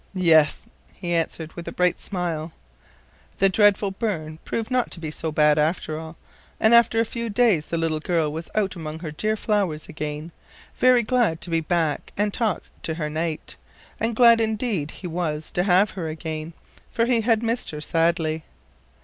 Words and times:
Yes," 0.15 0.65
he 0.95 1.13
answered 1.13 1.53
with 1.53 1.67
a 1.67 1.71
bright 1.71 1.99
smile. 2.01 2.53
The 3.37 3.49
dreadful 3.49 3.91
burn 3.91 4.39
proved 4.43 4.71
not 4.71 4.89
to 4.89 4.99
be 4.99 5.11
so 5.11 5.31
bad 5.31 5.59
after 5.59 5.99
all, 5.99 6.17
and 6.59 6.73
after 6.73 6.99
a 6.99 7.05
few 7.05 7.29
days 7.29 7.67
the 7.67 7.77
little 7.77 7.99
girl 7.99 8.33
was 8.33 8.49
out 8.55 8.75
among 8.75 8.97
her 9.01 9.11
dear 9.11 9.37
flowers 9.37 9.87
again, 9.87 10.31
very 10.79 11.03
glad 11.03 11.39
to 11.41 11.51
be 11.51 11.61
back 11.61 12.13
and 12.17 12.33
talk 12.33 12.63
to 12.81 12.95
her 12.95 13.11
knight, 13.11 13.57
and 13.99 14.15
glad 14.15 14.41
indeed 14.41 14.89
he 14.89 15.05
was 15.05 15.51
to 15.51 15.61
have 15.65 15.91
her 15.91 16.09
again, 16.09 16.53
for 16.91 17.05
he 17.05 17.21
had 17.21 17.43
missed 17.43 17.69
her 17.69 17.79
sadly. 17.79 18.43